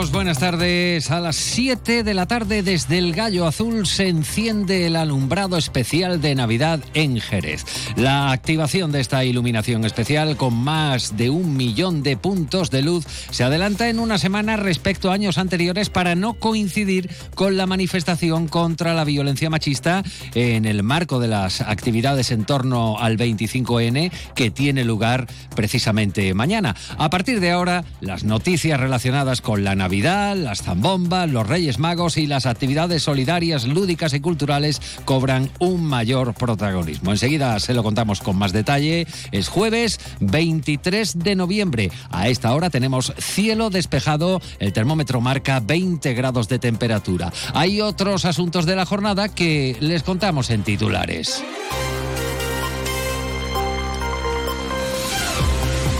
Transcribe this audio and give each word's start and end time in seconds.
Saludos, 0.00 0.14
buenas 0.14 0.38
tardes. 0.38 1.10
A 1.10 1.20
las 1.20 1.36
7 1.36 2.04
de 2.04 2.14
la 2.14 2.24
tarde 2.24 2.62
desde 2.62 2.96
el 2.96 3.12
Gallo 3.12 3.46
Azul 3.46 3.86
se 3.86 4.08
enciende 4.08 4.86
el 4.86 4.96
alumbrado 4.96 5.58
especial 5.58 6.22
de 6.22 6.34
Navidad 6.34 6.80
en 6.94 7.20
Jerez. 7.20 7.66
La 7.96 8.32
activación 8.32 8.92
de 8.92 9.00
esta 9.00 9.26
iluminación 9.26 9.84
especial 9.84 10.38
con 10.38 10.54
más 10.54 11.18
de 11.18 11.28
un 11.28 11.54
millón 11.54 12.02
de 12.02 12.16
puntos 12.16 12.70
de 12.70 12.80
luz 12.80 13.04
se 13.30 13.44
adelanta 13.44 13.90
en 13.90 13.98
una 13.98 14.16
semana 14.16 14.56
respecto 14.56 15.10
a 15.10 15.14
años 15.14 15.36
anteriores 15.36 15.90
para 15.90 16.14
no 16.14 16.32
coincidir 16.32 17.10
con 17.34 17.58
la 17.58 17.66
manifestación 17.66 18.48
contra 18.48 18.94
la 18.94 19.04
violencia 19.04 19.50
machista 19.50 20.02
en 20.34 20.64
el 20.64 20.82
marco 20.82 21.20
de 21.20 21.28
las 21.28 21.60
actividades 21.60 22.30
en 22.30 22.46
torno 22.46 22.98
al 22.98 23.18
25N 23.18 24.10
que 24.34 24.50
tiene 24.50 24.82
lugar 24.86 25.26
precisamente 25.54 26.32
mañana. 26.32 26.74
A 26.96 27.10
partir 27.10 27.38
de 27.40 27.50
ahora, 27.50 27.84
las 28.00 28.24
noticias 28.24 28.80
relacionadas 28.80 29.42
con 29.42 29.62
la 29.62 29.74
Navidad, 29.74 29.89
las 29.90 30.62
zambombas, 30.62 31.28
los 31.28 31.48
Reyes 31.48 31.80
Magos 31.80 32.16
y 32.16 32.28
las 32.28 32.46
actividades 32.46 33.02
solidarias, 33.02 33.66
lúdicas 33.66 34.14
y 34.14 34.20
culturales 34.20 34.80
cobran 35.04 35.50
un 35.58 35.84
mayor 35.84 36.32
protagonismo. 36.34 37.10
Enseguida 37.10 37.58
se 37.58 37.74
lo 37.74 37.82
contamos 37.82 38.20
con 38.20 38.36
más 38.36 38.52
detalle. 38.52 39.08
Es 39.32 39.48
jueves 39.48 39.98
23 40.20 41.18
de 41.18 41.34
noviembre. 41.34 41.90
A 42.10 42.28
esta 42.28 42.54
hora 42.54 42.70
tenemos 42.70 43.12
cielo 43.18 43.68
despejado, 43.68 44.40
el 44.60 44.72
termómetro 44.72 45.20
marca 45.20 45.58
20 45.58 46.14
grados 46.14 46.48
de 46.48 46.60
temperatura. 46.60 47.32
Hay 47.52 47.80
otros 47.80 48.24
asuntos 48.24 48.66
de 48.66 48.76
la 48.76 48.86
jornada 48.86 49.28
que 49.28 49.76
les 49.80 50.04
contamos 50.04 50.50
en 50.50 50.62
titulares. 50.62 51.42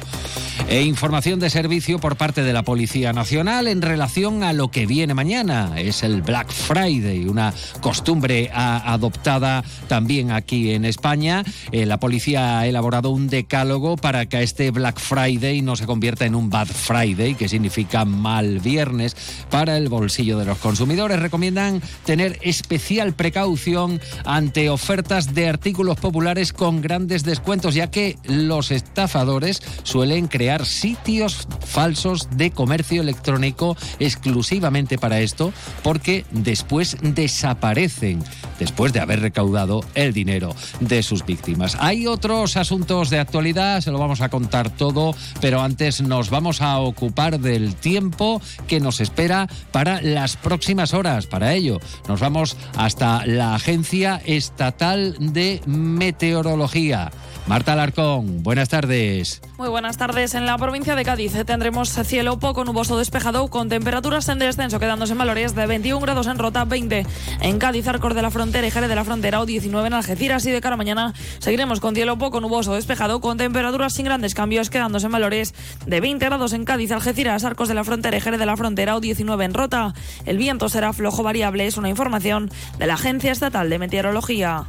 E 0.69 0.83
información 0.83 1.39
de 1.39 1.51
servicio 1.51 2.01
por 2.01 2.17
parte 2.17 2.43
de 2.43 2.53
la 2.53 2.65
Policía 2.65 3.13
Nacional 3.13 3.69
en 3.69 3.83
relación 3.83 4.43
a 4.43 4.53
lo 4.53 4.71
que 4.71 4.87
viene 4.87 5.15
mañana. 5.15 5.75
Es 5.77 6.03
el 6.03 6.16
Black 6.23 6.53
Friday, 6.53 7.27
una 7.27 7.53
costumbre 7.81 8.51
adoptada 8.53 9.65
también 9.89 10.31
aquí 10.31 10.73
en 10.73 10.85
España. 10.85 11.45
Eh, 11.73 11.87
la 11.87 11.99
policía 11.99 12.61
ha 12.61 12.67
elaborado 12.67 13.11
un 13.11 13.29
decálogo 13.29 13.97
para 13.97 14.27
que 14.27 14.43
este 14.43 14.71
Black 14.71 14.99
Friday 14.99 15.63
no 15.63 15.77
se 15.77 15.87
convierta 15.87 16.25
en 16.25 16.35
un 16.35 16.51
Bad 16.51 16.69
Friday, 16.69 17.35
que 17.35 17.49
significa 17.49 18.05
mal 18.05 18.61
viernes 18.61 19.17
para 19.51 19.77
el 19.77 19.89
bolsillo 19.89 20.39
de 20.39 20.45
los 20.45 20.59
consumidores. 20.59 21.19
Recomiendan 21.19 21.81
tener 22.05 22.39
especial 22.43 23.15
precaución 23.15 24.01
ante 24.25 24.71
ofertas 24.71 25.35
de 25.35 25.49
artículos 25.49 25.99
populares 25.99 26.53
con 26.53 26.81
grandes 26.81 27.25
descuentos, 27.25 27.75
ya 27.75 27.91
que 27.91 28.17
los 28.25 28.71
estafadores 28.71 29.63
suelen 29.83 30.29
crear 30.29 30.67
sitios 30.67 31.49
falsos 31.65 32.29
de 32.37 32.51
comercio 32.51 33.03
electrónico 33.03 33.77
exclusivamente 33.99 34.99
para 34.99 35.21
esto, 35.21 35.53
porque 35.83 36.06
que 36.07 36.25
después 36.31 36.97
desaparecen, 37.03 38.23
después 38.61 38.93
de 38.93 39.01
haber 39.01 39.19
recaudado 39.19 39.85
el 39.97 40.13
dinero 40.13 40.55
de 40.79 41.03
sus 41.03 41.27
víctimas. 41.27 41.77
Hay 41.81 42.07
otros 42.07 42.57
asuntos 42.57 43.11
de 43.11 43.19
actualidad, 43.19 43.81
se 43.81 43.91
lo 43.91 43.99
vamos 43.99 44.21
a 44.21 44.29
contar 44.29 44.71
todo, 44.71 45.17
pero 45.41 45.63
antes 45.63 46.01
nos 46.03 46.31
vamos 46.31 46.63
a 46.63 46.79
ocupar 46.79 47.41
del 47.41 47.75
tiempo 47.75 48.41
que 48.69 48.79
nos 48.79 49.01
espera 49.01 49.49
para 49.73 50.01
las 50.01 50.37
próximas 50.37 50.95
horas. 50.95 51.27
Para 51.27 51.55
ello, 51.55 51.81
nos 52.07 52.21
vamos 52.21 52.57
hasta 52.77 53.27
la 53.27 53.57
Agencia 53.57 54.23
Estatal 54.25 55.17
de 55.19 55.61
Meteorología. 55.67 57.11
Marta 57.47 57.75
Alarcón, 57.75 58.43
buenas 58.43 58.69
tardes. 58.69 59.41
Muy 59.57 59.69
buenas 59.69 59.97
tardes. 59.97 60.35
En 60.35 60.47
la 60.47 60.59
provincia 60.59 60.97
de 60.97 61.05
Cádiz 61.05 61.33
tendremos 61.47 61.91
cielo 61.91 62.39
poco 62.39 62.65
nuboso 62.65 62.99
despejado 62.99 63.49
con 63.49 63.69
temperaturas 63.69 64.29
en 64.29 64.39
descenso, 64.39 64.81
quedándose 64.81 65.13
en 65.13 65.19
valores 65.19 65.55
de 65.55 65.67
21 65.67 66.01
grados 66.01 66.27
en 66.27 66.39
Rota, 66.39 66.65
20 66.65 67.07
en 67.41 67.59
Cádiz, 67.59 67.87
Arcor 67.87 68.15
de 68.15 68.23
la 68.23 68.31
Frontera 68.31 68.67
y 68.67 68.71
Jerez 68.71 68.89
de 68.89 68.97
la 68.97 69.05
Frontera 69.05 69.41
o 69.41 69.47
19 69.47 69.87
en 69.87 69.95
Algeciras. 69.95 70.45
Y 70.47 70.51
de 70.51 70.61
cara 70.61 70.75
a 70.75 70.77
mañana 70.77 71.15
seguiremos 71.39 71.81
con 71.81 71.95
cielo 71.95 72.19
poco 72.19 72.41
nuboso 72.41 72.75
despejado 72.75 73.21
con 73.21 73.39
temperaturas 73.39 73.95
sin 73.95 74.07
grandes 74.07 74.35
cambios, 74.35 74.69
quedándose 74.69 75.07
en 75.07 75.13
valores 75.13 75.55
de 75.87 76.01
20 76.01 76.25
grados 76.25 76.53
en 76.53 76.65
Cádiz, 76.65 76.91
Algeciras, 76.91 77.45
Arcos 77.45 77.69
de 77.69 77.75
la 77.75 77.85
Frontera 77.85 78.17
y 78.17 78.21
Jerez 78.21 78.41
de 78.41 78.47
la 78.47 78.57
Frontera 78.57 78.97
o 78.97 79.01
19 79.01 79.45
en 79.45 79.55
Rota. 79.55 79.95
El 80.25 80.39
viento 80.39 80.69
será 80.69 80.93
flojo 80.93 81.23
variable, 81.23 81.67
es 81.67 81.77
una 81.77 81.89
información 81.89 82.51
de 82.79 82.87
la 82.87 82.95
Agencia 82.95 83.33
Estatal 83.33 83.71
de 83.71 83.79
Meteorología. 83.79 84.67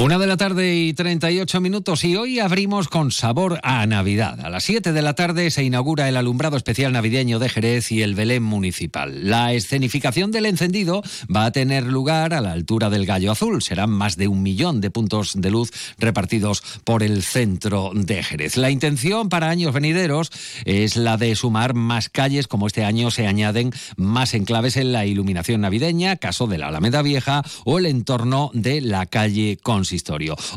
Una 0.00 0.16
de 0.16 0.26
la 0.26 0.38
tarde 0.38 0.76
y 0.76 0.94
38 0.94 1.60
minutos 1.60 2.04
y 2.04 2.16
hoy 2.16 2.38
abrimos 2.38 2.88
con 2.88 3.12
sabor 3.12 3.60
a 3.62 3.84
Navidad. 3.84 4.40
A 4.40 4.48
las 4.48 4.64
7 4.64 4.94
de 4.94 5.02
la 5.02 5.12
tarde 5.12 5.50
se 5.50 5.62
inaugura 5.62 6.08
el 6.08 6.16
alumbrado 6.16 6.56
especial 6.56 6.94
navideño 6.94 7.38
de 7.38 7.50
Jerez 7.50 7.92
y 7.92 8.00
el 8.00 8.14
Belén 8.14 8.42
municipal. 8.42 9.28
La 9.28 9.52
escenificación 9.52 10.30
del 10.30 10.46
encendido 10.46 11.02
va 11.26 11.44
a 11.44 11.50
tener 11.50 11.84
lugar 11.84 12.32
a 12.32 12.40
la 12.40 12.52
altura 12.52 12.88
del 12.88 13.04
Gallo 13.04 13.30
Azul. 13.30 13.60
Serán 13.60 13.90
más 13.90 14.16
de 14.16 14.26
un 14.26 14.42
millón 14.42 14.80
de 14.80 14.90
puntos 14.90 15.34
de 15.36 15.50
luz 15.50 15.70
repartidos 15.98 16.62
por 16.84 17.02
el 17.02 17.22
centro 17.22 17.90
de 17.92 18.22
Jerez. 18.22 18.56
La 18.56 18.70
intención 18.70 19.28
para 19.28 19.50
años 19.50 19.74
venideros 19.74 20.32
es 20.64 20.96
la 20.96 21.18
de 21.18 21.36
sumar 21.36 21.74
más 21.74 22.08
calles, 22.08 22.48
como 22.48 22.68
este 22.68 22.84
año 22.84 23.10
se 23.10 23.26
añaden 23.26 23.70
más 23.98 24.32
enclaves 24.32 24.78
en 24.78 24.92
la 24.92 25.04
iluminación 25.04 25.60
navideña, 25.60 26.16
caso 26.16 26.46
de 26.46 26.56
la 26.56 26.68
Alameda 26.68 27.02
Vieja 27.02 27.42
o 27.66 27.78
el 27.78 27.84
entorno 27.84 28.50
de 28.54 28.80
la 28.80 29.04
calle 29.04 29.58
Constitución 29.62 29.89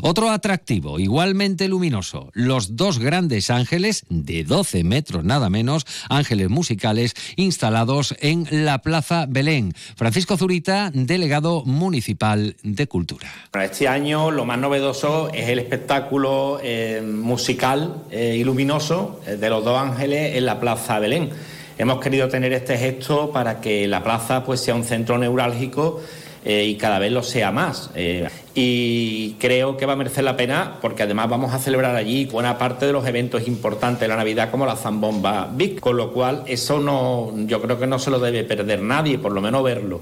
otro 0.02 0.30
atractivo, 0.30 0.98
igualmente 0.98 1.68
luminoso, 1.68 2.30
los 2.32 2.76
dos 2.76 2.98
grandes 2.98 3.50
ángeles 3.50 4.04
de 4.08 4.44
12 4.44 4.84
metros 4.84 5.24
nada 5.24 5.50
menos, 5.50 5.86
ángeles 6.08 6.48
musicales 6.50 7.14
instalados 7.36 8.14
en 8.20 8.46
la 8.50 8.78
Plaza 8.78 9.26
Belén. 9.28 9.74
Francisco 9.96 10.36
Zurita, 10.36 10.90
delegado 10.92 11.64
municipal 11.64 12.56
de 12.62 12.86
Cultura. 12.86 13.28
Este 13.60 13.88
año 13.88 14.30
lo 14.30 14.44
más 14.44 14.58
novedoso 14.58 15.30
es 15.32 15.48
el 15.48 15.58
espectáculo 15.58 16.60
eh, 16.62 17.02
musical 17.02 18.04
eh, 18.10 18.36
y 18.38 18.44
luminoso 18.44 19.20
eh, 19.26 19.36
de 19.36 19.50
los 19.50 19.64
dos 19.64 19.78
ángeles 19.78 20.36
en 20.36 20.46
la 20.46 20.60
Plaza 20.60 20.98
Belén. 20.98 21.30
Hemos 21.76 22.00
querido 22.00 22.28
tener 22.28 22.52
este 22.52 22.78
gesto 22.78 23.32
para 23.32 23.60
que 23.60 23.88
la 23.88 24.04
plaza 24.04 24.44
pues, 24.44 24.60
sea 24.60 24.76
un 24.76 24.84
centro 24.84 25.18
neurálgico 25.18 26.00
y 26.46 26.76
cada 26.76 26.98
vez 26.98 27.10
lo 27.10 27.22
sea 27.22 27.50
más 27.50 27.90
y 28.54 29.32
creo 29.40 29.76
que 29.76 29.86
va 29.86 29.94
a 29.94 29.96
merecer 29.96 30.24
la 30.24 30.36
pena 30.36 30.78
porque 30.80 31.02
además 31.02 31.28
vamos 31.28 31.52
a 31.52 31.58
celebrar 31.58 31.96
allí 31.96 32.26
buena 32.26 32.56
parte 32.56 32.86
de 32.86 32.92
los 32.92 33.06
eventos 33.06 33.48
importantes 33.48 34.00
de 34.00 34.08
la 34.08 34.16
Navidad 34.16 34.50
como 34.50 34.64
la 34.64 34.76
Zambomba 34.76 35.50
Big, 35.52 35.80
con 35.80 35.96
lo 35.96 36.12
cual 36.12 36.44
eso 36.46 36.78
no, 36.78 37.32
yo 37.46 37.60
creo 37.60 37.78
que 37.78 37.86
no 37.86 37.98
se 37.98 38.10
lo 38.10 38.20
debe 38.20 38.44
perder 38.44 38.80
nadie, 38.82 39.18
por 39.18 39.32
lo 39.32 39.40
menos 39.40 39.64
verlo. 39.64 40.00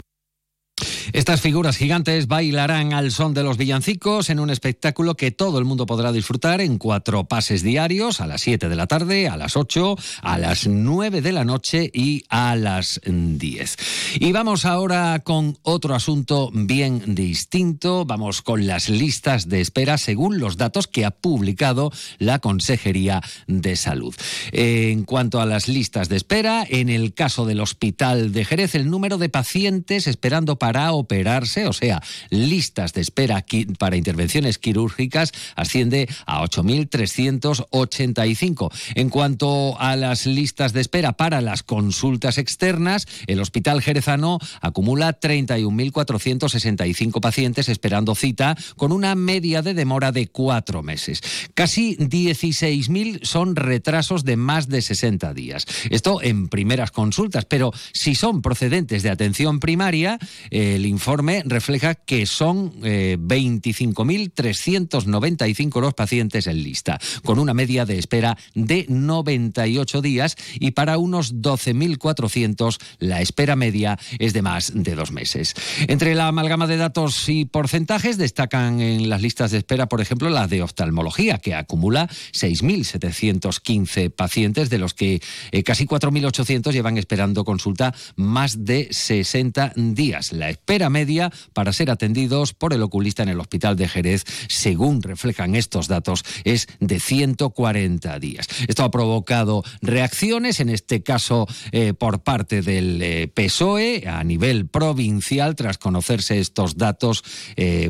Estas 1.12 1.42
figuras 1.42 1.76
gigantes 1.76 2.26
bailarán 2.26 2.94
al 2.94 3.10
son 3.10 3.34
de 3.34 3.42
los 3.42 3.58
villancicos 3.58 4.30
en 4.30 4.40
un 4.40 4.48
espectáculo 4.48 5.14
que 5.14 5.30
todo 5.30 5.58
el 5.58 5.66
mundo 5.66 5.84
podrá 5.84 6.10
disfrutar 6.10 6.62
en 6.62 6.78
cuatro 6.78 7.24
pases 7.24 7.62
diarios 7.62 8.22
a 8.22 8.26
las 8.26 8.40
7 8.40 8.70
de 8.70 8.76
la 8.76 8.86
tarde, 8.86 9.28
a 9.28 9.36
las 9.36 9.58
8, 9.58 9.94
a 10.22 10.38
las 10.38 10.66
9 10.66 11.20
de 11.20 11.32
la 11.32 11.44
noche 11.44 11.90
y 11.92 12.24
a 12.30 12.56
las 12.56 12.98
10. 13.04 13.76
Y 14.20 14.32
vamos 14.32 14.64
ahora 14.64 15.20
con 15.22 15.58
otro 15.60 15.94
asunto 15.94 16.50
bien 16.54 17.14
distinto. 17.14 18.06
Vamos 18.06 18.40
con 18.40 18.66
las 18.66 18.88
listas 18.88 19.50
de 19.50 19.60
espera 19.60 19.98
según 19.98 20.38
los 20.38 20.56
datos 20.56 20.86
que 20.86 21.04
ha 21.04 21.10
publicado 21.10 21.92
la 22.20 22.38
Consejería 22.38 23.20
de 23.46 23.76
Salud. 23.76 24.14
En 24.50 25.04
cuanto 25.04 25.42
a 25.42 25.46
las 25.46 25.68
listas 25.68 26.08
de 26.08 26.16
espera, 26.16 26.64
en 26.66 26.88
el 26.88 27.12
caso 27.12 27.44
del 27.44 27.60
Hospital 27.60 28.32
de 28.32 28.46
Jerez, 28.46 28.74
el 28.74 28.88
número 28.88 29.18
de 29.18 29.28
pacientes 29.28 30.06
esperando 30.06 30.58
para 30.58 30.86
operarse, 31.02 31.66
o 31.66 31.72
sea, 31.72 32.02
listas 32.30 32.92
de 32.92 33.00
espera 33.02 33.44
para 33.78 33.96
intervenciones 33.96 34.58
quirúrgicas, 34.58 35.32
asciende 35.56 36.08
a 36.26 36.42
8.385. 36.42 38.70
En 38.94 39.08
cuanto 39.10 39.80
a 39.80 39.96
las 39.96 40.26
listas 40.26 40.72
de 40.72 40.80
espera 40.80 41.12
para 41.12 41.40
las 41.40 41.62
consultas 41.62 42.38
externas, 42.38 43.06
el 43.26 43.40
Hospital 43.40 43.82
Jerezano 43.82 44.38
acumula 44.60 45.20
31.465 45.20 47.20
pacientes 47.20 47.68
esperando 47.68 48.14
cita, 48.14 48.56
con 48.76 48.92
una 48.92 49.14
media 49.14 49.62
de 49.62 49.74
demora 49.74 50.12
de 50.12 50.28
cuatro 50.28 50.82
meses. 50.82 51.20
Casi 51.54 51.96
16.000 51.96 53.24
son 53.24 53.56
retrasos 53.56 54.24
de 54.24 54.36
más 54.36 54.68
de 54.68 54.82
60 54.82 55.34
días. 55.34 55.66
Esto 55.90 56.22
en 56.22 56.48
primeras 56.48 56.90
consultas, 56.90 57.44
pero 57.44 57.72
si 57.92 58.14
son 58.14 58.42
procedentes 58.42 59.02
de 59.02 59.10
atención 59.10 59.60
primaria, 59.60 60.18
el 60.50 60.86
informe 60.92 61.42
refleja 61.46 61.94
que 61.94 62.26
son 62.26 62.78
25.395 62.80 65.78
eh, 65.78 65.80
los 65.80 65.94
pacientes 65.94 66.46
en 66.46 66.62
lista, 66.62 67.00
con 67.24 67.38
una 67.38 67.54
media 67.54 67.84
de 67.84 67.98
espera 67.98 68.38
de 68.54 68.86
98 68.88 70.02
días 70.02 70.36
y 70.60 70.70
para 70.72 70.98
unos 70.98 71.36
12.400 71.36 72.78
la 72.98 73.22
espera 73.22 73.56
media 73.56 73.98
es 74.18 74.32
de 74.32 74.42
más 74.42 74.72
de 74.74 74.94
dos 74.94 75.10
meses. 75.10 75.54
Entre 75.88 76.14
la 76.14 76.28
amalgama 76.28 76.66
de 76.66 76.76
datos 76.76 77.28
y 77.28 77.46
porcentajes 77.46 78.18
destacan 78.18 78.80
en 78.80 79.08
las 79.08 79.22
listas 79.22 79.50
de 79.50 79.58
espera, 79.58 79.88
por 79.88 80.00
ejemplo, 80.00 80.30
la 80.30 80.46
de 80.46 80.62
oftalmología, 80.62 81.38
que 81.38 81.54
acumula 81.54 82.08
6.715 82.32 84.10
pacientes, 84.10 84.70
de 84.70 84.78
los 84.78 84.94
que 84.94 85.20
eh, 85.50 85.62
casi 85.62 85.86
4.800 85.86 86.72
llevan 86.72 86.98
esperando 86.98 87.44
consulta 87.44 87.94
más 88.16 88.64
de 88.64 88.88
60 88.90 89.74
días. 89.76 90.32
La 90.32 90.50
espera 90.50 90.81
media 90.90 91.30
para 91.52 91.72
ser 91.72 91.90
atendidos 91.90 92.54
por 92.54 92.72
el 92.72 92.82
oculista 92.82 93.22
en 93.22 93.28
el 93.28 93.40
hospital 93.40 93.76
de 93.76 93.88
Jerez, 93.88 94.24
según 94.48 95.02
reflejan 95.02 95.54
estos 95.54 95.88
datos, 95.88 96.24
es 96.44 96.68
de 96.80 97.00
140 97.00 98.18
días. 98.18 98.46
Esto 98.68 98.84
ha 98.84 98.90
provocado 98.90 99.62
reacciones, 99.80 100.60
en 100.60 100.68
este 100.68 101.02
caso 101.02 101.46
eh, 101.72 101.94
por 101.94 102.22
parte 102.22 102.62
del 102.62 103.00
eh, 103.02 103.28
PSOE 103.28 104.04
a 104.06 104.22
nivel 104.24 104.66
provincial, 104.66 105.56
tras 105.56 105.78
conocerse 105.78 106.38
estos 106.38 106.76
datos, 106.76 107.24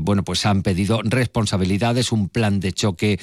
bueno, 0.00 0.24
pues 0.24 0.44
han 0.46 0.62
pedido 0.62 1.00
responsabilidades, 1.02 2.12
un 2.12 2.28
plan 2.28 2.60
de 2.60 2.72
choque 2.72 3.18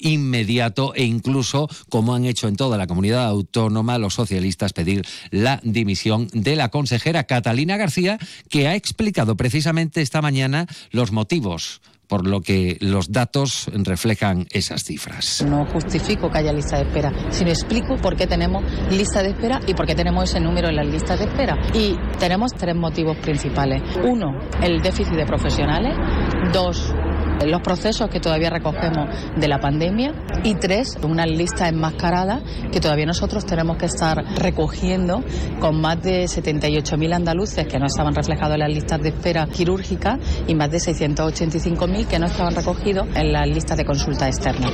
inmediato 0.00 0.94
e 0.94 1.04
incluso, 1.04 1.68
como 1.88 2.14
han 2.14 2.24
hecho 2.24 2.48
en 2.48 2.56
toda 2.56 2.78
la 2.78 2.86
comunidad 2.86 3.26
autónoma, 3.26 3.98
los 3.98 4.14
socialistas 4.14 4.72
pedir 4.72 5.06
la 5.30 5.60
dimisión 5.62 6.28
de 6.32 6.56
la 6.56 6.70
consejera 6.70 7.24
Catalina 7.24 7.76
García, 7.76 8.18
que 8.48 8.68
ha 8.68 8.74
explicado 8.86 9.36
precisamente 9.36 10.00
esta 10.00 10.22
mañana 10.22 10.66
los 10.92 11.10
motivos 11.10 11.80
por 12.06 12.24
lo 12.24 12.40
que 12.40 12.76
los 12.80 13.10
datos 13.10 13.68
reflejan 13.72 14.46
esas 14.50 14.84
cifras. 14.84 15.44
No 15.44 15.66
justifico 15.66 16.30
que 16.30 16.38
haya 16.38 16.52
lista 16.52 16.76
de 16.76 16.84
espera, 16.84 17.12
sino 17.30 17.50
explico 17.50 17.96
por 17.96 18.16
qué 18.16 18.28
tenemos 18.28 18.62
lista 18.90 19.24
de 19.24 19.30
espera 19.30 19.60
y 19.66 19.74
por 19.74 19.86
qué 19.86 19.96
tenemos 19.96 20.30
ese 20.30 20.38
número 20.38 20.68
en 20.68 20.76
las 20.76 20.86
listas 20.86 21.18
de 21.18 21.24
espera. 21.24 21.58
Y 21.74 21.96
tenemos 22.20 22.52
tres 22.52 22.76
motivos 22.76 23.16
principales. 23.18 23.82
Uno, 24.04 24.38
el 24.62 24.80
déficit 24.80 25.14
de 25.14 25.26
profesionales. 25.26 25.96
Dos, 26.52 26.94
los 27.44 27.60
procesos 27.60 28.08
que 28.08 28.20
todavía 28.20 28.50
recogemos 28.50 29.08
de 29.36 29.48
la 29.48 29.58
pandemia 29.58 30.12
y 30.44 30.54
tres, 30.54 30.98
una 31.02 31.26
lista 31.26 31.68
enmascarada 31.68 32.42
que 32.72 32.80
todavía 32.80 33.06
nosotros 33.06 33.44
tenemos 33.44 33.76
que 33.76 33.86
estar 33.86 34.24
recogiendo 34.36 35.22
con 35.60 35.80
más 35.80 36.02
de 36.02 36.24
78.000 36.24 37.14
andaluces 37.14 37.66
que 37.66 37.78
no 37.78 37.86
estaban 37.86 38.14
reflejados 38.14 38.54
en 38.54 38.60
las 38.60 38.70
listas 38.72 39.00
de 39.00 39.10
espera 39.10 39.46
quirúrgica 39.46 40.18
y 40.46 40.54
más 40.54 40.70
de 40.70 40.78
685.000 40.78 42.06
que 42.06 42.18
no 42.18 42.26
estaban 42.26 42.54
recogidos 42.54 43.06
en 43.14 43.32
las 43.32 43.48
listas 43.48 43.76
de 43.76 43.84
consulta 43.84 44.26
externa. 44.26 44.70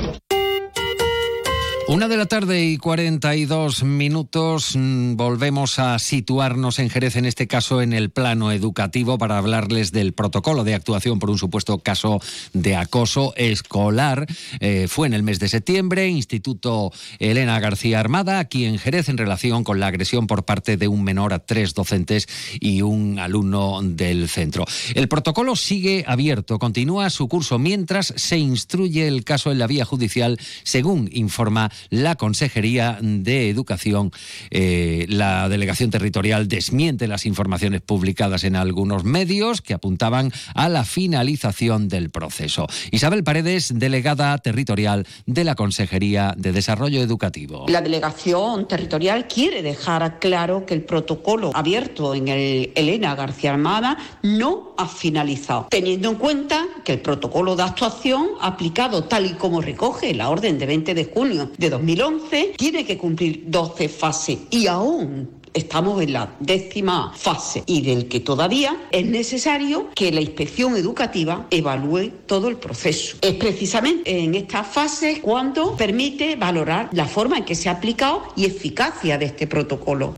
Una 1.85 2.07
de 2.07 2.15
la 2.15 2.27
tarde 2.27 2.63
y 2.63 2.77
42 2.77 3.83
minutos. 3.83 4.73
Mm, 4.73 5.17
volvemos 5.17 5.79
a 5.79 5.99
situarnos 5.99 6.79
en 6.79 6.89
Jerez, 6.89 7.17
en 7.17 7.25
este 7.25 7.45
caso 7.45 7.81
en 7.81 7.91
el 7.91 8.09
plano 8.09 8.53
educativo, 8.53 9.17
para 9.17 9.37
hablarles 9.37 9.91
del 9.91 10.13
protocolo 10.13 10.63
de 10.63 10.75
actuación 10.75 11.19
por 11.19 11.29
un 11.29 11.37
supuesto 11.37 11.79
caso 11.79 12.21
de 12.53 12.77
acoso 12.77 13.33
escolar. 13.35 14.25
Eh, 14.61 14.87
fue 14.87 15.07
en 15.07 15.13
el 15.13 15.23
mes 15.23 15.39
de 15.39 15.49
septiembre, 15.49 16.07
Instituto 16.07 16.93
Elena 17.19 17.59
García 17.59 17.99
Armada, 17.99 18.39
aquí 18.39 18.63
en 18.63 18.79
Jerez, 18.79 19.09
en 19.09 19.17
relación 19.17 19.65
con 19.65 19.81
la 19.81 19.87
agresión 19.87 20.25
por 20.25 20.45
parte 20.45 20.77
de 20.77 20.87
un 20.87 21.03
menor 21.03 21.33
a 21.33 21.39
tres 21.39 21.73
docentes 21.73 22.27
y 22.61 22.81
un 22.81 23.19
alumno 23.19 23.81
del 23.83 24.29
centro. 24.29 24.65
El 24.95 25.09
protocolo 25.09 25.57
sigue 25.57 26.05
abierto, 26.07 26.59
continúa 26.59 27.09
su 27.09 27.27
curso 27.27 27.59
mientras 27.59 28.13
se 28.15 28.37
instruye 28.37 29.05
el 29.05 29.25
caso 29.25 29.51
en 29.51 29.59
la 29.59 29.67
vía 29.67 29.83
judicial, 29.83 30.39
según 30.63 31.09
informa 31.11 31.72
la 31.89 32.15
Consejería 32.15 32.97
de 33.01 33.49
Educación. 33.49 34.11
Eh, 34.51 35.05
la 35.09 35.49
delegación 35.49 35.89
territorial 35.89 36.47
desmiente 36.47 37.07
las 37.07 37.25
informaciones 37.25 37.81
publicadas 37.81 38.43
en 38.43 38.55
algunos 38.55 39.03
medios 39.03 39.61
que 39.61 39.73
apuntaban 39.73 40.31
a 40.55 40.69
la 40.69 40.83
finalización 40.83 41.87
del 41.87 42.09
proceso. 42.09 42.67
Isabel 42.91 43.23
Paredes, 43.23 43.73
delegada 43.75 44.37
territorial 44.37 45.05
de 45.25 45.43
la 45.43 45.55
Consejería 45.55 46.33
de 46.37 46.51
Desarrollo 46.51 47.01
Educativo. 47.01 47.65
La 47.67 47.81
delegación 47.81 48.67
territorial 48.67 49.27
quiere 49.27 49.61
dejar 49.61 50.19
claro 50.19 50.65
que 50.65 50.73
el 50.73 50.83
protocolo 50.83 51.51
abierto 51.53 52.15
en 52.15 52.27
el 52.27 52.71
Elena 52.75 53.15
García 53.15 53.53
Armada 53.53 53.97
no 54.21 54.73
ha 54.77 54.87
finalizado, 54.87 55.67
teniendo 55.69 56.09
en 56.09 56.15
cuenta 56.15 56.65
que 56.83 56.93
el 56.93 57.01
protocolo 57.01 57.55
de 57.55 57.63
actuación 57.63 58.27
aplicado 58.41 59.05
tal 59.05 59.25
y 59.25 59.33
como 59.33 59.61
recoge 59.61 60.13
la 60.13 60.29
orden 60.29 60.57
de 60.57 60.65
20 60.65 60.93
de 60.93 61.05
junio 61.05 61.51
de 61.63 61.69
2011 61.69 62.55
tiene 62.57 62.85
que 62.85 62.97
cumplir 62.97 63.45
12 63.47 63.87
fases 63.87 64.37
y 64.49 64.67
aún 64.67 65.29
estamos 65.53 66.01
en 66.01 66.11
la 66.11 66.35
décima 66.41 67.13
fase 67.15 67.63
y 67.65 67.81
del 67.81 68.09
que 68.09 68.19
todavía 68.19 68.87
es 68.91 69.05
necesario 69.05 69.87
que 69.95 70.11
la 70.11 70.19
inspección 70.19 70.75
educativa 70.75 71.47
evalúe 71.51 72.11
todo 72.25 72.49
el 72.49 72.57
proceso. 72.57 73.15
Es 73.21 73.35
precisamente 73.35 74.23
en 74.23 74.35
esta 74.35 74.65
fase 74.65 75.21
cuando 75.21 75.77
permite 75.77 76.35
valorar 76.35 76.89
la 76.91 77.05
forma 77.05 77.37
en 77.37 77.45
que 77.45 77.55
se 77.55 77.69
ha 77.69 77.73
aplicado 77.73 78.23
y 78.35 78.43
eficacia 78.43 79.17
de 79.17 79.25
este 79.27 79.47
protocolo. 79.47 80.15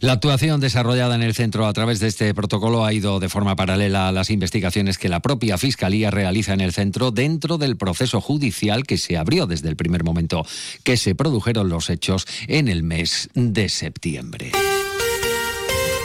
La 0.00 0.12
actuación 0.12 0.60
desarrollada 0.60 1.14
en 1.14 1.22
el 1.22 1.34
centro 1.34 1.66
a 1.66 1.72
través 1.72 2.00
de 2.00 2.08
este 2.08 2.34
protocolo 2.34 2.84
ha 2.84 2.92
ido 2.92 3.18
de 3.20 3.28
forma 3.28 3.56
paralela 3.56 4.08
a 4.08 4.12
las 4.12 4.30
investigaciones 4.30 4.98
que 4.98 5.08
la 5.08 5.20
propia 5.20 5.58
Fiscalía 5.58 6.10
realiza 6.10 6.52
en 6.52 6.60
el 6.60 6.72
centro 6.72 7.10
dentro 7.10 7.58
del 7.58 7.76
proceso 7.76 8.20
judicial 8.20 8.84
que 8.84 8.98
se 8.98 9.16
abrió 9.16 9.46
desde 9.46 9.68
el 9.68 9.76
primer 9.76 10.04
momento 10.04 10.44
que 10.82 10.96
se 10.96 11.14
produjeron 11.14 11.68
los 11.68 11.90
hechos 11.90 12.26
en 12.46 12.68
el 12.68 12.82
mes 12.82 13.30
de 13.34 13.68
septiembre. 13.68 14.52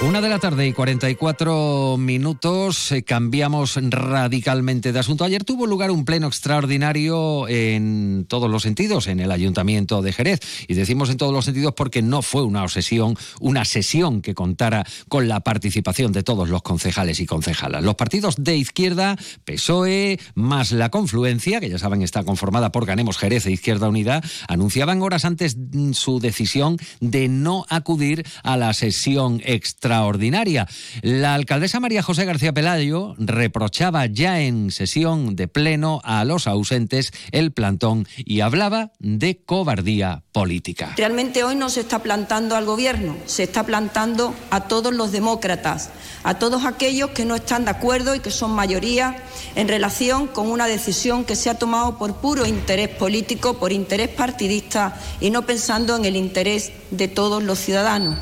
Una 0.04 0.20
de 0.20 0.30
la 0.30 0.40
tarde 0.40 0.66
y 0.66 0.74
44 0.74 1.96
minutos. 2.00 2.92
Eh, 2.92 3.04
cambiamos 3.04 3.78
radicalmente 3.80 4.92
de 4.92 4.98
asunto. 4.98 5.24
Ayer 5.24 5.44
tuvo 5.44 5.68
lugar 5.68 5.92
un 5.92 6.06
pleno 6.06 6.26
extraordinario 6.26 7.48
en 7.48 8.26
todos 8.28 8.50
los 8.50 8.64
sentidos 8.64 9.06
en 9.06 9.20
el 9.20 9.30
Ayuntamiento 9.30 10.02
de 10.02 10.12
Jerez. 10.12 10.40
Y 10.68 10.74
decimos 10.74 11.12
en 11.12 11.18
todos 11.18 11.32
los 11.32 11.46
sentidos 11.46 11.76
porque 11.78 12.02
no 12.02 12.24
fue 12.24 12.42
una 12.42 12.68
sesión, 12.68 13.16
una 13.40 13.64
sesión 13.64 14.24
que 14.24 14.34
contara 14.34 14.88
con 15.08 15.28
la 15.28 15.42
participación 15.42 16.12
de 16.14 16.24
todos 16.24 16.50
los 16.50 16.64
concejales 16.64 17.20
y 17.20 17.28
concejalas. 17.28 17.84
Los 17.84 17.94
partidos 17.94 18.38
de 18.40 18.58
izquierda, 18.58 19.18
PSOE, 19.46 20.20
más 20.34 20.72
la 20.72 20.90
confluencia, 20.90 21.60
que 21.60 21.70
ya 21.70 21.78
saben 21.78 22.02
está 22.02 22.24
conformada 22.24 22.72
por 22.72 22.88
Ganemos 22.88 23.20
Jerez 23.20 23.46
e 23.46 23.52
Izquierda 23.52 23.88
Unida, 23.88 24.22
anunciaban 24.48 25.04
horas 25.04 25.26
antes 25.26 25.56
su 25.94 26.20
decisión 26.20 26.78
de 27.02 27.28
no 27.28 27.68
acudir 27.70 28.26
a 28.42 28.58
la 28.58 28.74
sesión 28.74 29.42
extraordinaria 29.46 29.91
extraordinaria. 29.92 30.68
La 31.02 31.34
alcaldesa 31.34 31.82
María 31.82 32.02
José 32.02 32.24
García 32.24 32.54
Pelayo 32.54 33.14
reprochaba 33.18 34.06
ya 34.06 34.40
en 34.40 34.72
sesión 34.72 35.36
de 35.36 35.50
pleno 35.50 36.00
a 36.06 36.24
los 36.24 36.48
ausentes 36.48 37.12
el 37.32 37.52
plantón 37.52 38.08
y 38.18 38.40
hablaba 38.40 38.92
de 39.00 39.42
cobardía 39.46 40.24
política. 40.32 40.94
Realmente 40.96 41.44
hoy 41.44 41.56
no 41.56 41.70
se 41.70 41.82
está 41.82 42.00
plantando 42.00 42.56
al 42.56 42.64
gobierno, 42.64 43.18
se 43.26 43.44
está 43.44 43.66
plantando 43.66 44.34
a 44.50 44.62
todos 44.62 44.94
los 44.94 45.12
demócratas, 45.12 45.90
a 46.24 46.40
todos 46.40 46.66
aquellos 46.66 47.10
que 47.10 47.26
no 47.26 47.36
están 47.36 47.66
de 47.66 47.72
acuerdo 47.72 48.16
y 48.16 48.22
que 48.22 48.32
son 48.32 48.52
mayoría 48.52 49.18
en 49.56 49.68
relación 49.68 50.28
con 50.28 50.50
una 50.50 50.68
decisión 50.68 51.26
que 51.26 51.36
se 51.36 51.50
ha 51.50 51.56
tomado 51.56 51.98
por 51.98 52.16
puro 52.16 52.46
interés 52.46 52.88
político, 52.88 53.56
por 53.56 53.74
interés 53.74 54.08
partidista 54.08 54.98
y 55.20 55.32
no 55.32 55.46
pensando 55.46 55.98
en 55.98 56.06
el 56.06 56.16
interés 56.16 56.72
de 56.92 57.10
todos 57.10 57.44
los 57.44 57.60
ciudadanos. 57.60 58.18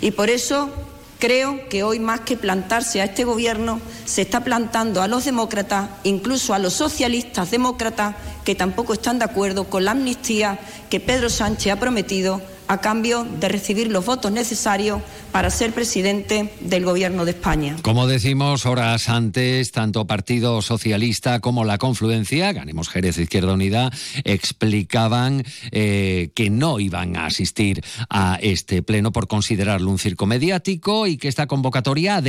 Y 0.00 0.10
por 0.10 0.28
eso 0.28 0.70
Creo 1.18 1.68
que 1.68 1.82
hoy 1.82 1.98
más 2.00 2.20
que 2.20 2.36
plantarse 2.36 3.00
a 3.00 3.04
este 3.04 3.24
Gobierno, 3.24 3.80
se 4.04 4.22
está 4.22 4.44
plantando 4.44 5.00
a 5.00 5.08
los 5.08 5.24
demócratas, 5.24 5.88
incluso 6.02 6.54
a 6.54 6.58
los 6.58 6.74
socialistas 6.74 7.50
demócratas, 7.50 8.16
que 8.44 8.54
tampoco 8.54 8.92
están 8.92 9.18
de 9.18 9.24
acuerdo 9.24 9.64
con 9.64 9.84
la 9.84 9.92
amnistía 9.92 10.58
que 10.90 11.00
Pedro 11.00 11.30
Sánchez 11.30 11.72
ha 11.72 11.80
prometido 11.80 12.42
a 12.66 12.80
cambio 12.80 13.26
de 13.40 13.48
recibir 13.48 13.90
los 13.90 14.04
votos 14.04 14.32
necesarios 14.32 15.00
para 15.34 15.50
ser 15.50 15.72
presidente 15.72 16.48
del 16.60 16.84
Gobierno 16.84 17.24
de 17.24 17.32
España. 17.32 17.74
Como 17.82 18.06
decimos 18.06 18.66
horas 18.66 19.08
antes, 19.08 19.72
tanto 19.72 20.06
Partido 20.06 20.62
Socialista 20.62 21.40
como 21.40 21.64
la 21.64 21.76
Confluencia, 21.76 22.52
Ganemos 22.52 22.88
Jerez 22.88 23.18
Izquierda 23.18 23.52
Unida, 23.52 23.90
explicaban 24.22 25.42
eh, 25.72 26.30
que 26.36 26.50
no 26.50 26.78
iban 26.78 27.16
a 27.16 27.26
asistir 27.26 27.82
a 28.08 28.38
este 28.42 28.84
pleno 28.84 29.10
por 29.10 29.26
considerarlo 29.26 29.90
un 29.90 29.98
circo 29.98 30.26
mediático 30.26 31.08
y 31.08 31.16
que 31.16 31.26
esta 31.26 31.48
convocatoria 31.48 32.22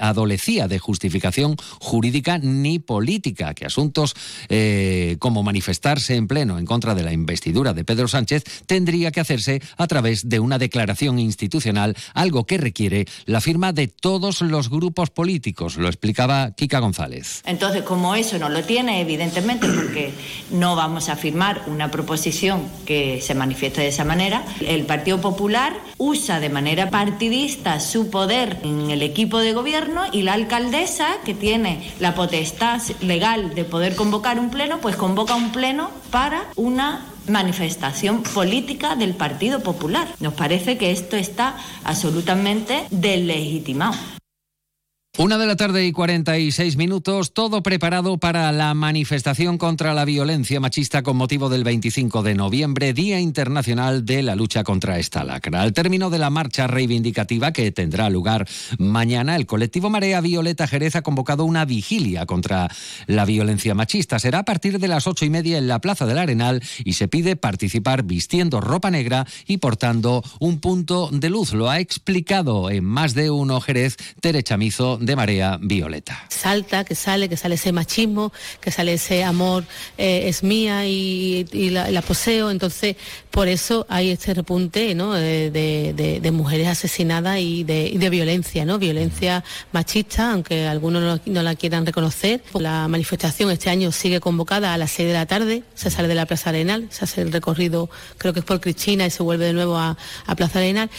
adolecía 0.00 0.66
de 0.66 0.78
justificación 0.78 1.56
jurídica 1.78 2.38
ni 2.38 2.78
política, 2.78 3.52
que 3.52 3.66
asuntos 3.66 4.16
eh, 4.48 5.16
como 5.18 5.42
manifestarse 5.42 6.14
en 6.14 6.26
pleno 6.26 6.58
en 6.58 6.64
contra 6.64 6.94
de 6.94 7.02
la 7.02 7.12
investidura 7.12 7.74
de 7.74 7.84
Pedro 7.84 8.08
Sánchez 8.08 8.44
tendría 8.64 9.10
que 9.10 9.20
hacerse 9.20 9.60
a 9.76 9.86
través 9.86 10.30
de 10.30 10.40
una 10.40 10.58
declaración 10.58 11.18
institucional, 11.18 11.94
algo 12.14 12.45
que 12.46 12.58
requiere 12.58 13.06
la 13.26 13.40
firma 13.40 13.72
de 13.72 13.88
todos 13.88 14.40
los 14.40 14.70
grupos 14.70 15.10
políticos, 15.10 15.76
lo 15.76 15.88
explicaba 15.88 16.52
Kika 16.52 16.78
González. 16.78 17.42
Entonces, 17.44 17.82
como 17.82 18.14
eso 18.14 18.38
no 18.38 18.48
lo 18.48 18.62
tiene, 18.62 19.00
evidentemente, 19.00 19.68
porque 19.68 20.12
no 20.50 20.76
vamos 20.76 21.08
a 21.08 21.16
firmar 21.16 21.62
una 21.66 21.90
proposición 21.90 22.62
que 22.86 23.20
se 23.20 23.34
manifieste 23.34 23.80
de 23.80 23.88
esa 23.88 24.04
manera, 24.04 24.44
el 24.66 24.86
Partido 24.86 25.20
Popular 25.20 25.74
usa 25.98 26.40
de 26.40 26.48
manera 26.48 26.90
partidista 26.90 27.80
su 27.80 28.10
poder 28.10 28.60
en 28.62 28.90
el 28.90 29.02
equipo 29.02 29.38
de 29.38 29.52
gobierno 29.52 30.02
y 30.12 30.22
la 30.22 30.34
alcaldesa, 30.34 31.08
que 31.24 31.34
tiene 31.34 31.92
la 32.00 32.14
potestad 32.14 32.80
legal 33.00 33.54
de 33.54 33.64
poder 33.64 33.96
convocar 33.96 34.38
un 34.38 34.50
pleno, 34.50 34.80
pues 34.80 34.96
convoca 34.96 35.34
un 35.34 35.52
pleno 35.52 35.90
para 36.10 36.44
una 36.56 37.04
manifestación 37.28 38.22
política 38.22 38.96
del 38.96 39.14
Partido 39.14 39.60
Popular. 39.60 40.08
Nos 40.20 40.34
parece 40.34 40.78
que 40.78 40.90
esto 40.90 41.16
está 41.16 41.56
absolutamente 41.84 42.86
deslegitimado. 42.90 43.96
Una 45.18 45.38
de 45.38 45.46
la 45.46 45.56
tarde 45.56 45.86
y 45.86 45.92
46 45.92 46.76
minutos, 46.76 47.32
todo 47.32 47.62
preparado 47.62 48.18
para 48.18 48.52
la 48.52 48.74
manifestación 48.74 49.56
contra 49.56 49.94
la 49.94 50.04
violencia 50.04 50.60
machista 50.60 51.02
con 51.02 51.16
motivo 51.16 51.48
del 51.48 51.64
25 51.64 52.22
de 52.22 52.34
noviembre, 52.34 52.92
Día 52.92 53.18
Internacional 53.18 54.04
de 54.04 54.22
la 54.22 54.34
Lucha 54.36 54.62
contra 54.62 54.98
esta 54.98 55.24
lacra. 55.24 55.62
Al 55.62 55.72
término 55.72 56.10
de 56.10 56.18
la 56.18 56.28
marcha 56.28 56.66
reivindicativa 56.66 57.54
que 57.54 57.72
tendrá 57.72 58.10
lugar 58.10 58.46
mañana, 58.78 59.36
el 59.36 59.46
colectivo 59.46 59.88
Marea 59.88 60.20
Violeta 60.20 60.68
Jerez 60.68 60.96
ha 60.96 61.02
convocado 61.02 61.46
una 61.46 61.64
vigilia 61.64 62.26
contra 62.26 62.68
la 63.06 63.24
violencia 63.24 63.74
machista. 63.74 64.18
Será 64.18 64.40
a 64.40 64.44
partir 64.44 64.78
de 64.78 64.88
las 64.88 65.06
ocho 65.06 65.24
y 65.24 65.30
media 65.30 65.56
en 65.56 65.66
la 65.66 65.80
Plaza 65.80 66.04
del 66.04 66.18
Arenal 66.18 66.62
y 66.84 66.92
se 66.92 67.08
pide 67.08 67.36
participar 67.36 68.02
vistiendo 68.02 68.60
ropa 68.60 68.90
negra 68.90 69.26
y 69.46 69.56
portando 69.56 70.22
un 70.40 70.60
punto 70.60 71.08
de 71.10 71.30
luz. 71.30 71.54
Lo 71.54 71.70
ha 71.70 71.80
explicado 71.80 72.68
en 72.68 72.84
más 72.84 73.14
de 73.14 73.30
uno 73.30 73.62
Jerez 73.62 73.96
Tere 74.20 74.42
Chamizo 74.42 74.98
de 75.06 75.16
Marea 75.16 75.58
Violeta. 75.60 76.26
Salta, 76.28 76.84
que 76.84 76.94
sale, 76.94 77.28
que 77.28 77.36
sale 77.36 77.54
ese 77.54 77.72
machismo, 77.72 78.32
que 78.60 78.70
sale 78.70 78.94
ese 78.94 79.24
amor 79.24 79.64
eh, 79.96 80.24
es 80.26 80.42
mía 80.42 80.86
y, 80.86 81.44
la, 81.70 82.02
poseo. 82.02 82.50
Entonces, 82.50 82.96
por 83.30 83.48
eso 83.48 83.86
hay 83.88 84.10
este 84.10 84.34
repunte 84.34 84.94
¿no? 84.94 85.12
De, 85.14 86.30
mujeres 86.32 86.68
asesinadas 86.68 87.38
y 87.38 87.64
de, 87.64 88.10
violencia, 88.10 88.64
¿no? 88.64 88.78
Violencia 88.78 89.42
machista, 89.72 90.32
aunque 90.32 90.66
algunos 90.66 91.20
no, 91.24 91.42
la 91.42 91.54
quieran 91.54 91.86
reconocer. 91.86 92.42
La 92.54 92.88
manifestación 92.88 93.50
este 93.50 93.70
año 93.70 93.92
sigue 93.92 94.20
convocada 94.20 94.74
a 94.74 94.78
las 94.78 94.90
6 94.90 95.08
de 95.08 95.14
la 95.14 95.26
tarde, 95.26 95.62
se 95.74 95.90
sale 95.90 96.08
de 96.08 96.14
la 96.14 96.26
Plaza 96.26 96.50
Arenal, 96.50 96.88
se 96.90 97.04
hace 97.04 97.22
el 97.22 97.32
recorrido, 97.32 97.88
creo 98.18 98.32
que 98.32 98.40
es 98.40 98.44
por 98.44 98.60
Cristina 98.60 99.06
y 99.06 99.10
se 99.10 99.22
vuelve 99.22 99.46
de 99.46 99.52
nuevo 99.52 99.78
a, 99.78 99.96
Plaza 100.36 100.58
Arenal. 100.58 100.90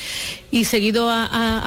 Y 0.49 0.65
seguido 0.65 1.11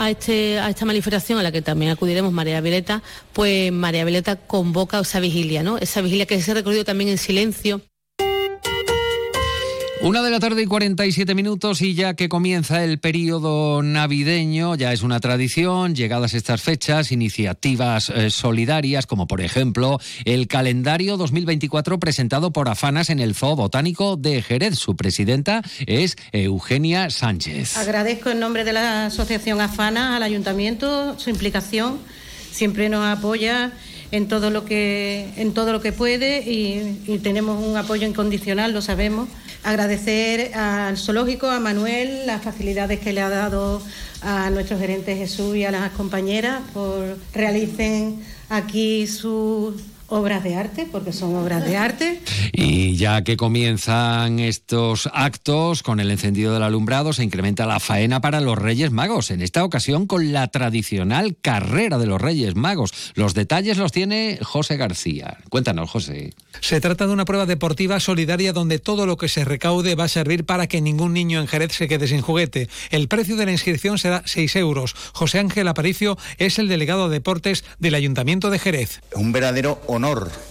este, 0.08 0.58
a 0.58 0.70
esta 0.70 0.84
manifestación, 0.84 1.38
a 1.38 1.42
la 1.42 1.52
que 1.52 1.62
también 1.62 1.92
acudiremos 1.92 2.29
María 2.32 2.60
Violeta, 2.60 3.02
pues 3.32 3.72
María 3.72 4.04
Violeta 4.04 4.36
convoca 4.36 5.00
esa 5.00 5.20
vigilia, 5.20 5.62
¿no? 5.62 5.78
Esa 5.78 6.00
vigilia 6.00 6.26
que 6.26 6.40
se 6.40 6.50
ha 6.50 6.54
recorrido 6.54 6.84
también 6.84 7.10
en 7.10 7.18
silencio 7.18 7.80
una 10.02 10.22
de 10.22 10.30
la 10.30 10.40
tarde 10.40 10.62
y 10.62 10.66
47 10.66 11.34
minutos 11.34 11.82
y 11.82 11.94
ya 11.94 12.14
que 12.14 12.30
comienza 12.30 12.82
el 12.82 13.00
periodo 13.00 13.82
navideño, 13.82 14.74
ya 14.74 14.94
es 14.94 15.02
una 15.02 15.20
tradición, 15.20 15.94
llegadas 15.94 16.32
estas 16.32 16.62
fechas, 16.62 17.12
iniciativas 17.12 18.08
eh, 18.08 18.30
solidarias 18.30 19.04
como 19.04 19.26
por 19.26 19.42
ejemplo 19.42 20.00
el 20.24 20.48
calendario 20.48 21.18
2024 21.18 22.00
presentado 22.00 22.50
por 22.50 22.70
Afanas 22.70 23.10
en 23.10 23.20
el 23.20 23.34
Zoo 23.34 23.56
Botánico 23.56 24.16
de 24.16 24.40
Jerez. 24.40 24.78
Su 24.78 24.96
presidenta 24.96 25.60
es 25.86 26.16
Eugenia 26.32 27.10
Sánchez. 27.10 27.76
Agradezco 27.76 28.30
en 28.30 28.40
nombre 28.40 28.64
de 28.64 28.72
la 28.72 29.06
Asociación 29.06 29.60
Afanas 29.60 30.16
al 30.16 30.22
Ayuntamiento 30.22 31.18
su 31.18 31.28
implicación, 31.28 31.98
siempre 32.50 32.88
nos 32.88 33.04
apoya 33.04 33.72
en 34.10 34.28
todo 34.28 34.50
lo 34.50 34.64
que, 34.64 35.32
en 35.36 35.54
todo 35.54 35.72
lo 35.72 35.80
que 35.80 35.92
puede 35.92 36.42
y 36.42 37.18
tenemos 37.22 37.64
un 37.64 37.76
apoyo 37.76 38.06
incondicional, 38.06 38.72
lo 38.72 38.82
sabemos. 38.82 39.28
Agradecer 39.62 40.54
al 40.54 40.96
zoológico, 40.96 41.46
a 41.46 41.60
Manuel, 41.60 42.26
las 42.26 42.42
facilidades 42.42 42.98
que 43.00 43.12
le 43.12 43.20
ha 43.20 43.28
dado 43.28 43.82
a 44.22 44.48
nuestro 44.50 44.78
gerente 44.78 45.16
Jesús 45.16 45.54
y 45.56 45.64
a 45.64 45.70
las 45.70 45.90
compañeras 45.92 46.62
por 46.72 47.18
realicen 47.34 48.22
aquí 48.48 49.06
su 49.06 49.78
obras 50.10 50.44
de 50.44 50.56
arte, 50.56 50.86
porque 50.90 51.12
son 51.12 51.34
obras 51.36 51.64
de 51.64 51.76
arte. 51.76 52.20
Y 52.52 52.96
ya 52.96 53.22
que 53.22 53.36
comienzan 53.36 54.38
estos 54.40 55.08
actos 55.12 55.82
con 55.82 56.00
el 56.00 56.10
encendido 56.10 56.52
del 56.52 56.62
alumbrado, 56.62 57.12
se 57.12 57.24
incrementa 57.24 57.66
la 57.66 57.80
faena 57.80 58.20
para 58.20 58.40
los 58.40 58.58
Reyes 58.58 58.90
Magos, 58.90 59.30
en 59.30 59.40
esta 59.40 59.64
ocasión 59.64 60.06
con 60.06 60.32
la 60.32 60.48
tradicional 60.48 61.36
carrera 61.40 61.96
de 61.98 62.06
los 62.06 62.20
Reyes 62.20 62.56
Magos. 62.56 63.12
Los 63.14 63.34
detalles 63.34 63.78
los 63.78 63.92
tiene 63.92 64.38
José 64.42 64.76
García. 64.76 65.38
Cuéntanos, 65.48 65.88
José. 65.88 66.34
Se 66.60 66.80
trata 66.80 67.06
de 67.06 67.12
una 67.12 67.24
prueba 67.24 67.46
deportiva 67.46 68.00
solidaria 68.00 68.52
donde 68.52 68.78
todo 68.78 69.06
lo 69.06 69.16
que 69.16 69.28
se 69.28 69.44
recaude 69.44 69.94
va 69.94 70.04
a 70.04 70.08
servir 70.08 70.44
para 70.44 70.66
que 70.66 70.80
ningún 70.80 71.14
niño 71.14 71.40
en 71.40 71.46
Jerez 71.46 71.72
se 71.72 71.88
quede 71.88 72.08
sin 72.08 72.20
juguete. 72.20 72.68
El 72.90 73.08
precio 73.08 73.36
de 73.36 73.46
la 73.46 73.52
inscripción 73.52 73.98
será 73.98 74.22
6 74.26 74.56
euros. 74.56 74.94
José 75.12 75.38
Ángel 75.38 75.68
Aparicio 75.68 76.18
es 76.38 76.58
el 76.58 76.68
delegado 76.68 77.08
de 77.08 77.20
deportes 77.20 77.64
del 77.78 77.94
Ayuntamiento 77.94 78.50
de 78.50 78.58
Jerez. 78.58 79.00
Un 79.14 79.32
verdadero 79.32 79.80
honor 79.86 79.99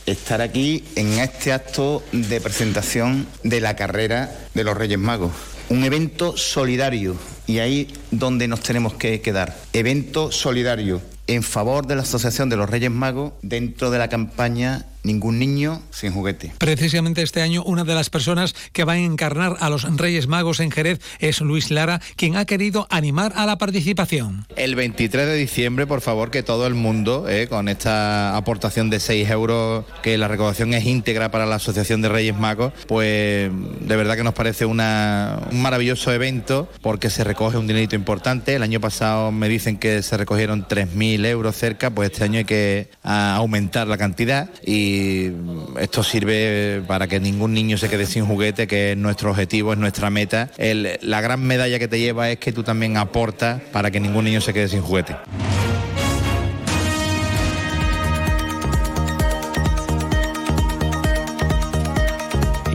estar 0.06 0.42
aquí 0.42 0.84
en 0.96 1.20
este 1.20 1.54
acto 1.54 2.04
de 2.12 2.40
presentación 2.40 3.26
de 3.44 3.62
la 3.62 3.76
carrera 3.76 4.32
de 4.54 4.64
los 4.64 4.78
Reyes 4.78 5.00
Magos. 5.00 5.32
Un 5.70 5.84
evento 5.84 6.38
solidario 6.38 7.16
y 7.48 7.60
ahí 7.60 7.92
donde 8.12 8.48
nos 8.48 8.62
tenemos 8.62 8.94
que 8.94 9.22
quedar. 9.22 9.58
Evento 9.74 10.32
solidario 10.32 11.02
en 11.26 11.42
favor 11.42 11.88
de 11.88 11.96
la 11.96 12.04
Asociación 12.04 12.50
de 12.50 12.58
los 12.58 12.70
Reyes 12.70 12.92
Magos 12.92 13.34
dentro 13.42 13.90
de 13.90 13.98
la 13.98 14.08
campaña 14.08 14.86
ningún 15.04 15.40
niño 15.40 15.82
sin 15.92 16.12
juguete. 16.12 16.52
Precisamente 16.58 17.22
este 17.22 17.42
año 17.42 17.64
una 17.64 17.84
de 17.84 17.96
las 17.96 18.10
personas 18.10 18.56
que 18.74 18.84
va 18.84 18.94
a 18.94 18.98
encarnar 18.98 19.56
a 19.60 19.70
los 19.70 19.84
Reyes 19.98 20.28
Magos 20.28 20.60
en 20.60 20.72
Jerez 20.72 21.00
es 21.20 21.42
Luis 21.42 21.72
Lara, 21.72 22.02
quien 22.16 22.36
ha 22.36 22.46
querido 22.46 22.88
animar 22.90 23.34
a 23.36 23.46
la 23.46 23.58
participación. 23.58 24.46
El 24.56 24.76
23 24.76 25.28
de 25.28 25.36
diciembre, 25.36 25.88
por 25.88 26.02
favor, 26.02 26.32
que 26.32 26.44
todo 26.44 26.68
el 26.68 26.74
mundo, 26.74 27.28
eh, 27.30 27.48
con 27.48 27.70
esta 27.70 28.36
aportación 28.36 28.90
de 28.90 29.00
6 29.00 29.30
euros, 29.30 29.86
que 30.04 30.18
la 30.18 30.28
recaudación 30.28 30.74
es 30.74 30.86
íntegra 30.86 31.32
para 31.32 31.46
la 31.46 31.56
Asociación 31.56 32.02
de 32.02 32.10
Reyes 32.10 32.38
Magos, 32.38 32.74
pues 32.88 33.52
de 33.52 33.96
verdad 33.96 34.16
que 34.16 34.24
nos 34.24 34.34
parece 34.34 34.66
una, 34.66 35.40
un 35.52 35.62
maravilloso 35.62 36.12
evento 36.12 36.70
porque 36.82 37.10
se 37.10 37.24
recoge 37.24 37.58
un 37.58 37.68
dinerito 37.68 37.96
importante. 37.96 38.56
El 38.56 38.64
año 38.64 38.80
pasado 38.80 39.32
me 39.32 39.48
dicen 39.50 39.78
que 39.78 40.02
se 40.04 40.18
recogieron 40.18 40.68
3.000 40.68 41.26
euros 41.26 41.56
cerca, 41.56 41.90
pues 41.90 42.12
este 42.12 42.24
año 42.24 42.40
hay 42.40 42.46
que 42.46 42.90
aumentar 43.04 43.88
la 43.88 43.98
cantidad 43.98 44.50
y 44.66 44.89
y 44.90 45.34
esto 45.80 46.04
sirve 46.04 46.82
para 46.88 47.08
que 47.08 47.20
ningún 47.20 47.54
niño 47.54 47.78
se 47.78 47.90
quede 47.90 48.06
sin 48.06 48.26
juguete, 48.26 48.68
que 48.68 48.92
es 48.92 48.98
nuestro 48.98 49.32
objetivo, 49.32 49.74
es 49.74 49.80
nuestra 49.80 50.10
meta. 50.10 50.50
la 50.58 51.22
gran 51.22 51.42
medalla 51.44 51.80
que 51.80 51.88
te 51.88 52.00
lleva 52.00 52.30
es 52.30 52.40
que 52.40 52.52
tú 52.52 52.64
también 52.64 52.98
aportas 52.98 53.62
para 53.72 53.92
que 53.92 54.00
ningún 54.00 54.26
niño 54.26 54.42
se 54.42 54.54
quede 54.54 54.68
sin 54.68 54.82
juguete. 54.82 55.16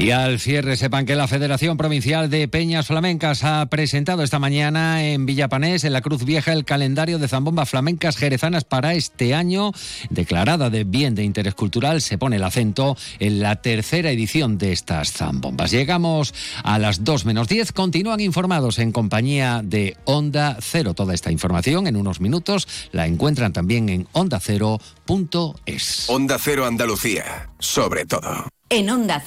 Y 0.04 0.10
al 0.10 0.38
cierre, 0.38 0.76
sepan 0.76 1.06
que 1.06 1.14
la 1.14 1.26
Federación 1.26 1.78
Provincial 1.78 2.28
de 2.28 2.46
Peñas 2.46 2.88
Flamencas 2.88 3.42
ha 3.42 3.64
presentado 3.70 4.22
esta 4.22 4.38
mañana 4.38 5.02
en 5.02 5.24
Villapanés, 5.24 5.82
en 5.84 5.94
la 5.94 6.02
Cruz 6.02 6.26
Vieja, 6.26 6.52
el 6.52 6.66
calendario 6.66 7.18
de 7.18 7.26
zambombas 7.26 7.70
flamencas 7.70 8.18
jerezanas 8.18 8.64
para 8.64 8.92
este 8.92 9.34
año. 9.34 9.72
Declarada 10.10 10.68
de 10.68 10.84
bien 10.84 11.14
de 11.14 11.24
interés 11.24 11.54
cultural, 11.54 12.02
se 12.02 12.18
pone 12.18 12.36
el 12.36 12.44
acento 12.44 12.98
en 13.18 13.40
la 13.40 13.62
tercera 13.62 14.10
edición 14.10 14.58
de 14.58 14.72
estas 14.72 15.10
zambombas. 15.10 15.70
Llegamos 15.70 16.34
a 16.62 16.78
las 16.78 17.02
2 17.02 17.24
menos 17.24 17.48
10. 17.48 17.72
Continúan 17.72 18.20
informados 18.20 18.78
en 18.80 18.92
compañía 18.92 19.62
de 19.64 19.96
Onda 20.04 20.58
Cero. 20.60 20.92
Toda 20.92 21.14
esta 21.14 21.32
información 21.32 21.86
en 21.86 21.96
unos 21.96 22.20
minutos 22.20 22.68
la 22.92 23.06
encuentran 23.06 23.54
también 23.54 23.88
en 23.88 24.06
ondacero.es. 24.12 26.10
Onda 26.10 26.36
Cero 26.38 26.66
Andalucía, 26.66 27.48
sobre 27.58 28.04
todo. 28.04 28.48
En 28.70 28.90
Onda 28.90 29.20